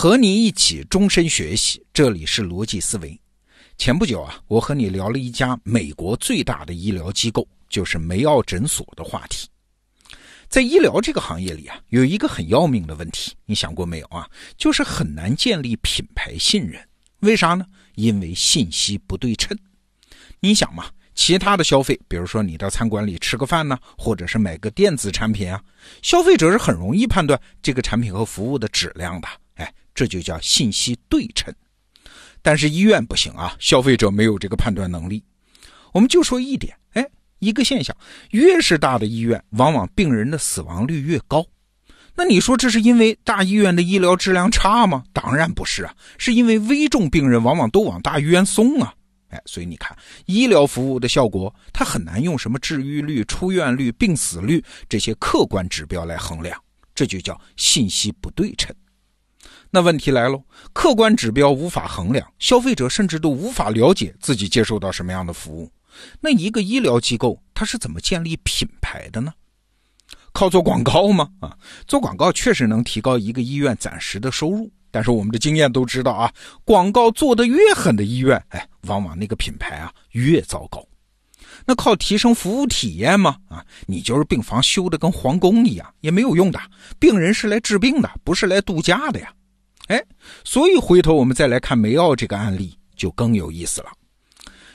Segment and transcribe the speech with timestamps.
[0.00, 3.20] 和你一起终身学习，这里是逻辑思维。
[3.76, 9.46] 前不久啊，我和你聊了一家美国最大的医疗机构，就是梅奥诊所的话题。
[10.48, 14.26] 在医疗这个行业里啊，有一个很要命的问题，你想过没有啊？
[14.56, 16.82] 就是很难建立品牌信任。
[17.18, 17.66] 为啥呢？
[17.96, 19.54] 因为信息不对称。
[20.40, 25.62] 你想嘛，其他的消费，比如说你到餐馆里吃个饭呢，或者是买个电子产品啊，
[26.00, 29.28] 消费者是很容易判断这个产品和服务的质量的。
[30.00, 31.54] 这就叫信息对称，
[32.40, 35.22] 但是医院不行啊，消费者没有这个判断能力。
[35.92, 37.06] 我们就说一点，哎，
[37.38, 37.94] 一个现象，
[38.30, 41.44] 越是大的医院，往往病人的死亡率越高。
[42.14, 45.04] 那你说这是因为大医院的医疗质量差吗？
[45.12, 48.94] 当然不是啊，是因为危重病人往往都往大医院送啊。
[49.28, 49.94] 哎，所以你看，
[50.24, 56.58] 医疗服务的效果，它很难用什么治愈率、出院率、病死率这些客观指标来衡量，
[56.94, 58.74] 这就叫信息不对称。
[59.70, 65.70] 那问题来喽，客观指标无法衡量，消费者甚至都无法了解自己接受到什么样的服务。
[66.20, 69.32] 那一个医疗机构它是怎么建立品牌的呢？
[70.32, 71.28] 靠做广告吗？
[71.40, 76.32] 啊，做广告确实能提高一个医院暂时的收入，但是我们的经验都知道啊，
[76.64, 80.86] 广告做得越狠的医院，哎，往往那个品牌啊越糟糕。
[81.66, 83.36] 那靠提升服务体验吗？
[83.48, 86.60] 啊，你就是病房修的跟皇宫一样也没有用的，
[86.98, 89.32] 病人是来治病的，不是来度假的呀。
[89.90, 90.00] 哎，
[90.44, 93.90] 所以回头我们再来看梅奥这个案例就更有意思了。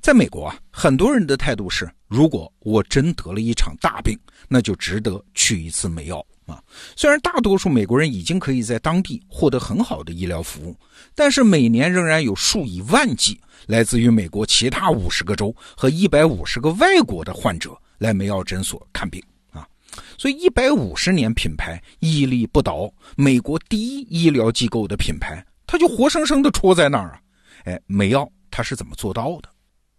[0.00, 4.16] 在美国啊，很多人的态度是：如果我真得了一场大病，
[4.48, 6.62] 那就值得去一次梅奥啊。
[6.94, 10.76] 虽然大多数美国人已经可以在当地获得很好的医疗服务，
[11.12, 19.20] 但是每年仍然有数以万计来自于美国其他五十个州和一百五十个外国的患者来梅奥诊所看病。
[20.18, 27.20] 所以，一百五十年品牌屹立不倒，美国第一医疗机构的品牌，它就活生生的戳在那儿啊！
[27.64, 29.48] 哎，梅奥它是怎么做到的？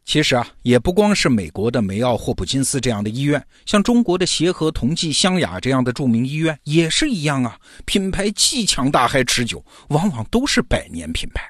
[0.04, 7.58] 其实啊，也不光是美国的梅奥霍普金斯这样的医院，像中国的协和、同济、湘雅这样的著名医院也是一样啊。
[7.86, 11.44] 品牌既强大还持久，往往都是百年品牌。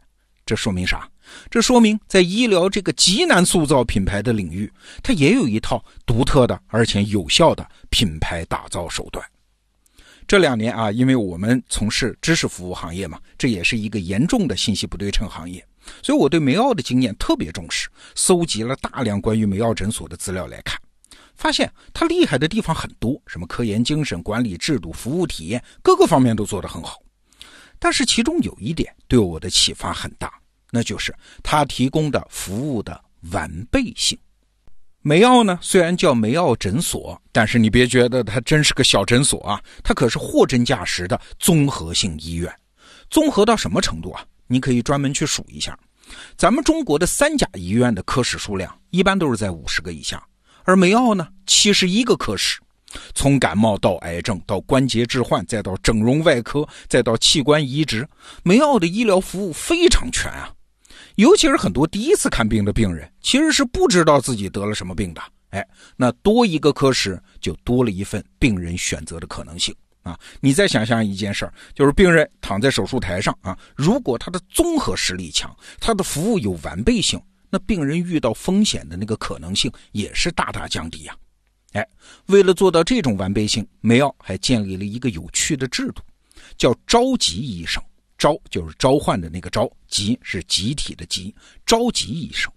[0.45, 1.07] 这说明啥？
[1.49, 4.71] 这说明，在医疗这个极难塑造品牌的领域，
[5.03, 9.25] 它也有一套独特的而且有效的品牌打造手段。
[10.27, 15.65] 这两年啊，因为我们从事知识服务行业嘛，这也是一个严重的信息不对称行业，
[16.01, 20.79] 所以我对梅奥的经验特别重视，搜集了大量关于梅奥诊所的资料来看，
[21.35, 27.01] 发现它厉害的地方很多，什么科研精神、管理制度、服务体验，各个方面都做得很好。
[27.77, 30.31] 但是其中有一点对我的启发很大。
[30.71, 32.99] 那就是他提供的服务的
[33.31, 34.17] 完备性。
[35.03, 42.51] 梅奥呢，虽然叫梅奥诊所，但是你别觉得它真是个小诊所啊，它可是货真价实的综合性医院。
[43.09, 44.25] 综合到什么程度啊？
[44.47, 45.77] 你可以专门去数一下，
[46.37, 50.23] 咱们中国的三甲医院的科室数量一般都是在五十个以下，
[50.63, 52.59] 而梅奥呢，七十一个科室。
[53.15, 58.07] 从感冒到癌症，到关节置换，再到整容外科，再到器官移植，
[58.43, 60.53] 梅奥的医疗服务非常全啊。
[61.21, 65.21] 尤其是很多第一次看病的病人，其实是不知道自己得了什么病的。
[65.51, 65.63] 哎，
[65.95, 69.71] 那多一个科室，就多了一份病人选择的可能性
[70.01, 70.19] 啊！
[70.39, 77.21] 你再想象一件事儿，就是病人躺在手术台上啊，如果他的综合实力强，他的服务有完备性，
[77.51, 81.15] 那病人遇到风险的那个可能性也是大大降低呀。
[81.73, 81.87] 哎，
[82.25, 86.01] 为了做到这种完备性，梅奥还建立了一个有趣的制度，
[86.57, 87.79] 叫召集医生。
[88.21, 91.33] 召就是召唤的那个召，集是集体的集，
[91.65, 92.53] 召集医生。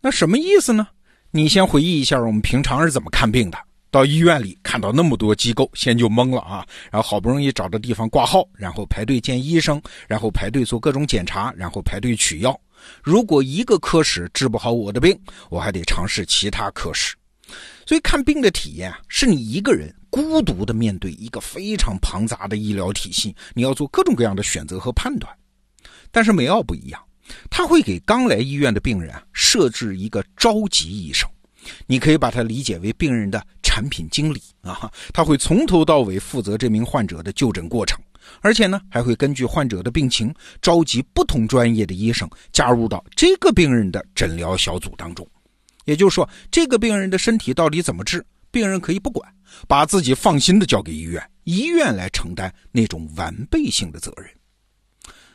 [0.00, 0.86] 那什么意思呢？
[1.32, 3.58] 你先回忆一下，我们平常是怎么看病的？
[3.90, 6.64] 到医院里看到那么多机构，先就懵了啊。
[6.88, 12.56] 然后好不容易找到地方挂号，然后排队见医生，然后排队做各种检查，然后排队取药。
[13.02, 15.18] 如果一个科室治不好我的病，
[15.50, 17.16] 我还得尝试其他科室。
[17.86, 25.32] 所以看病的体验啊，是你一个人孤独的面对一个非常庞杂的医疗体系，你要做各种各样的选择和判断。
[26.10, 27.02] 但是梅奥不一样，
[27.50, 31.28] 他会给刚来医院的病人啊设置一个召集医生，
[31.86, 37.98] 你可以把它理解为病人的产品经理啊，他会从头到尾负责这名患者的就诊过程，
[38.42, 45.26] 而且呢还会根据患者的病情召集不同专业的医生加入到这个病人的诊疗小组当中。
[45.84, 49.32] 也就是说，这个病人的身体到底怎么治，病人可以不管，
[49.66, 54.26] 把自己放心的交给医院，医院来承担那种完备性的责任。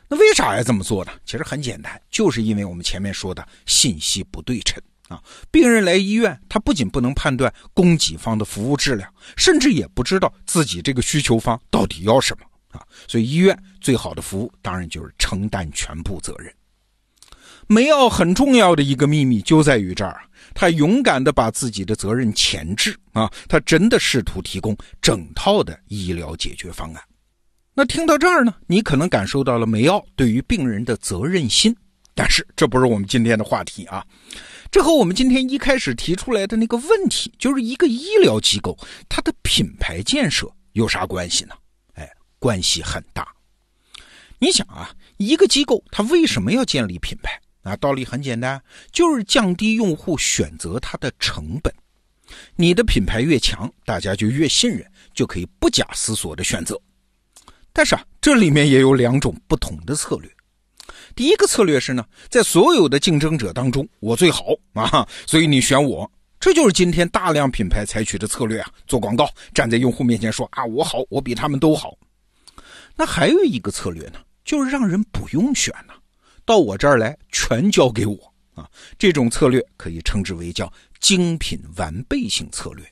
[0.09, 1.11] 那为啥要这么做呢？
[1.25, 5.21] 其实很简单，就是因为我们前面说的信息不对称啊。
[5.51, 12.45] 病人来医院，他不仅不能判断供给方的服务质量，甚至也不知道自己这个需求方到底要什么。
[12.69, 12.85] 啊。
[13.05, 16.49] 所以医院最好的服务当然就是承担全部责任。
[17.67, 20.21] 梅奥很重要的一个秘密就在于这儿，
[20.59, 27.03] 他勇敢的把自己的责任前置啊，他真的试图提供整套的医疗解决方案。
[27.75, 31.75] 那听到这儿呢，你可能感受到了梅奥对于病人的责任心，
[32.15, 34.03] 但是这不是我们今天的话题啊。
[34.71, 38.75] 这和我们今天一开始提出来的那个问题，就是一个医疗机构
[39.07, 41.53] 它的品牌建设有啥关系呢？
[41.93, 43.27] 哎，关系很大。
[44.39, 47.39] 你想啊，一个机构它为什么要建立品牌？
[47.67, 48.61] 啊，道理很简单，
[48.91, 51.73] 就是降低用户选择它的成本。
[52.55, 56.79] 你的品牌越强，大家就越信任，就可以不假思索的选择。
[57.71, 60.31] 但是啊，这里面也有两种不同的策略。
[61.15, 66.09] 第一个策略是呢，在所有的竞争者当中，我最好啊，所以你选我。
[66.39, 71.97] 这就是今天大量品牌采取的策略啊，做广告，站在用户面前说啊，我好，我比他们都好。
[72.95, 75.93] 那还有一个策略呢，就是让人不用选呢。
[76.47, 78.65] 到我这儿来，全交给我啊！
[78.97, 80.71] 这种策略可以称之为叫
[81.01, 82.89] 精品完备性策略，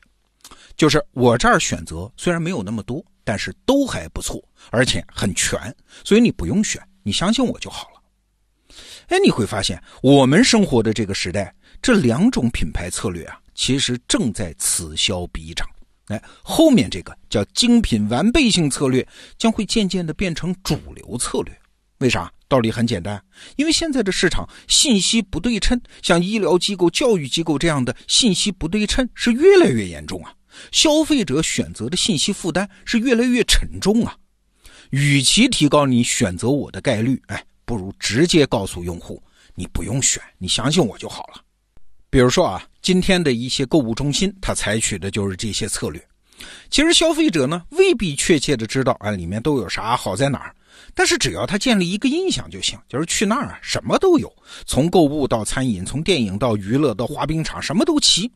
[0.75, 5.73] 就是我这儿选择虽然没有那么多，但是都还不错，而且很全，
[6.03, 8.75] 所以你不用选，你相信我就好了。
[9.07, 15.65] 哎，你会发现我们生活的这个时代，这两种品牌策略啊，其实正在此消彼长。
[16.07, 19.07] 哎，后面这个叫精品完备性策略，
[19.37, 21.57] 将会渐渐的变成主流策略。
[21.99, 22.29] 为啥？
[22.55, 23.21] 道理很简单，
[23.57, 30.33] 因为现在的市场信息不对称，像医疗机构、教育机构这样的信息不对称是越来越严重啊。
[30.71, 34.15] 消费者选择的信息负担是越来越沉重啊。
[34.91, 39.21] 与其提高你选择我的概率，哎，不如直接告诉用户，
[39.53, 41.41] 你不用选，你相信我就好了。
[42.09, 46.01] 比如说啊，今天的一些购物中心，它采取的就是这些策略。
[46.69, 50.55] 其实消费者呢，未必确切的知道啊，里面都有啥好在哪儿。
[50.93, 54.31] 但是只要他建立一个印象就行，就是去那儿啊，什么都有，
[54.65, 58.31] 从购物到餐饮，从电影到娱乐到滑冰场，什么都齐，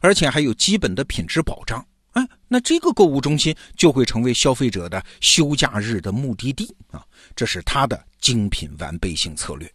[0.00, 1.84] 而且还有基本的品质保障。
[2.12, 7.02] 哎，那这个购物中心就会成为消费者的休假日的目的地啊，
[7.34, 9.70] 这是他的精品完备性策略。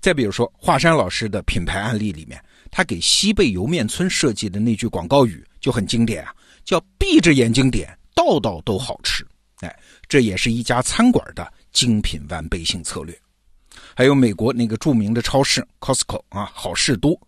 [0.00, 6.34] 再比如说华山老师的品牌案例里面，他给西贝莜面村设计的那句广告语就很经典啊，
[6.64, 9.24] 叫“闭着眼睛点，道道都好吃”。
[9.62, 13.18] 哎，这也是一家餐馆的精品完备性策略。
[13.96, 17.18] 还有美国那个著名的超市 Costco 啊，好事多，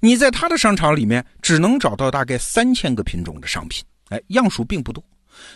[0.00, 5.04] 你在他的商场里面只能找到大概三千个品种的商品，哎，样数并不多，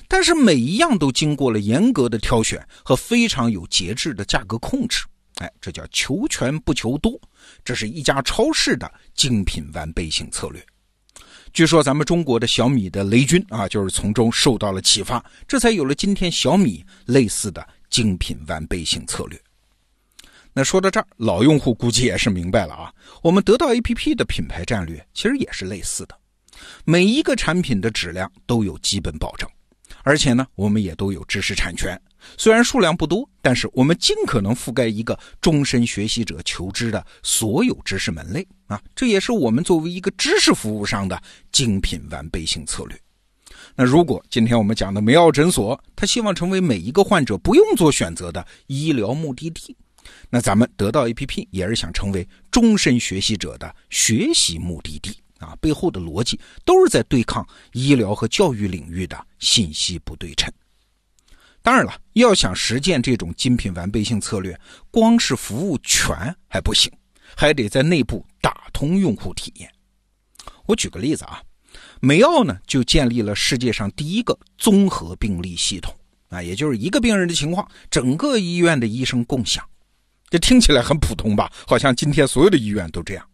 [0.07, 5.05] 但是每一样都经过了严格的挑选和非常有节制的价格控制，
[5.39, 7.21] 哎，这叫求全不求多，
[7.65, 10.65] 这是一家超市的精品完备性策略。
[11.53, 19.41] 据说咱们中国的小米的雷军啊，就是从中受到了启发，这才有了今天小米类似的精品完备性策略。
[20.53, 22.93] 那说到这儿，老用户估计也是明白了啊。
[23.23, 26.17] 我们得到 APP 的品牌战略其实也是类似的，
[26.85, 29.49] 每一个产品的质量都有基本保证，
[30.03, 32.01] 而且呢，我们也都有知识产权。
[32.37, 41.21] 虽然数量不多，但是我们尽可能覆盖一个终身学习者求知的所有知识门类啊，这也是我们作为一个知识服务商的
[41.53, 42.99] 精品完备性策略。
[43.75, 49.77] 那如果今天我们讲的梅奥诊所，他希望成为每一个患者不用做选择的医疗目的地，
[50.31, 60.53] 那咱们得到 APP 也是想成为终身学习者的学习目的地啊，背后的逻辑都是在对抗医疗和教育领域的信息不对称。
[61.69, 64.59] 当然了，要想实践这种精品完备性策略，
[64.91, 66.17] 光是服务全
[66.49, 66.91] 还不行，
[67.37, 69.71] 还得在内部打通用户体验。
[70.65, 71.43] 我举个例子啊，
[72.01, 75.95] 梅奥呢就建立了世界上第一个综合病历系统
[76.31, 79.63] 啊，也就是一个病人的情况，整个医院的医生共享。
[80.31, 81.53] 这听起来很普通吧？
[81.67, 83.29] 好像今天所有的医院都这样。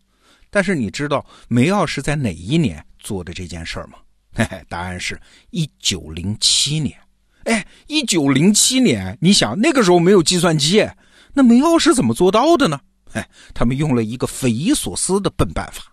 [0.51, 4.01] 但是你知道梅奥是在哪一年做的这件事吗？
[4.35, 6.99] 嘿嘿，答案是一九零七年。
[7.45, 10.87] 哎，一九零七年，你想那个时候没有计算机，
[11.33, 12.81] 那梅奥是怎么做到的呢？
[13.13, 15.85] 哎，他们用了一个匪夷所思的笨办法，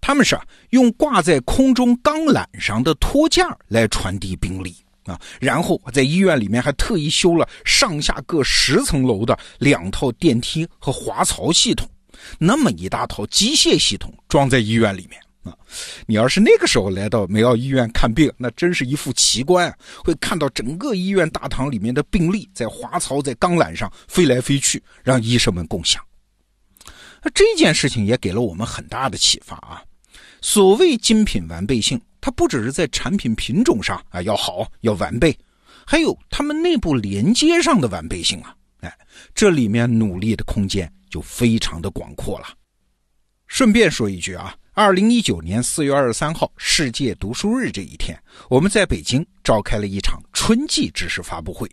[0.00, 0.38] 他们是
[0.70, 11.88] 用挂在空中钢缆上的托架来传递兵力啊，然后在医院里面还特意修了上下各十层楼的两套电梯和滑槽系统，
[12.38, 15.20] 那么一大套机械系统装在医院里面。
[16.06, 19.76] 你要是那个时候来到梅奥医院看病，那真是一副奇观啊！
[20.04, 26.02] 会看到整个医院大堂里面的病历在滑槽、在钢缆上飞来飞去，让医生们共享。
[27.22, 29.82] 那这件事情也给了我们很大的启发啊！
[30.40, 35.36] 所谓精品完备性，它不只是在产品品种上啊要好要完备，
[35.84, 38.54] 还有他们内部连接上的完备性啊！
[38.80, 38.98] 哎，
[39.34, 42.46] 这里面努力的空间就非常的广阔了。
[43.48, 48.16] 顺便说一句啊，二零一九年四月二十三号世界读书日这一天，
[48.48, 51.68] 我们在北京召开了一场春季知识发布会，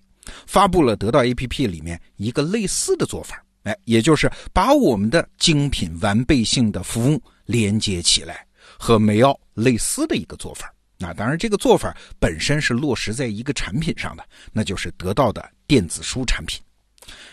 [0.48, 8.44] 发布了得到 APP 里面一个类似的做法，哎，也就是把我们的精品完备性的服务连接起来，
[8.80, 10.74] 和梅奥类似的一个做法。
[10.98, 16.60] 那当然，这个做法本身是落实在一个产品上的，那就是得到的电子书产品。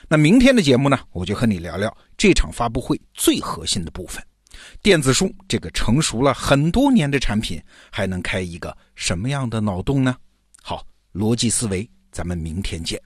[0.07, 4.23] 那明天的节目呢，我就和你聊聊这场发布会最核心的部分——
[4.83, 10.16] 电子书这个成熟了很多年的产品，还能开一个什么样的脑洞呢？
[10.62, 13.00] 好，逻辑思维，咱们明天见。